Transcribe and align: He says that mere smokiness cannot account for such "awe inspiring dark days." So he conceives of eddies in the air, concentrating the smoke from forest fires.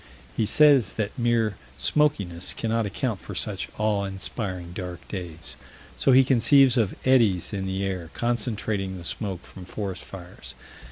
He 0.35 0.47
says 0.47 0.93
that 0.93 1.15
mere 1.15 1.57
smokiness 1.77 2.55
cannot 2.55 2.87
account 2.87 3.19
for 3.19 3.35
such 3.35 3.69
"awe 3.77 4.05
inspiring 4.05 4.73
dark 4.73 5.07
days." 5.07 5.55
So 5.95 6.11
he 6.11 6.23
conceives 6.23 6.75
of 6.75 6.95
eddies 7.05 7.53
in 7.53 7.67
the 7.67 7.83
air, 7.85 8.09
concentrating 8.15 8.97
the 8.97 9.03
smoke 9.03 9.43
from 9.45 9.63
forest 9.63 10.03
fires. 10.03 10.55